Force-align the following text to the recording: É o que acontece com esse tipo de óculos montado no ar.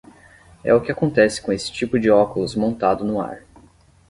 É 0.63 0.73
o 0.73 0.81
que 0.81 0.91
acontece 0.91 1.39
com 1.43 1.53
esse 1.53 1.71
tipo 1.71 1.99
de 1.99 2.09
óculos 2.09 2.55
montado 2.55 3.03
no 3.05 3.21
ar. 3.21 3.43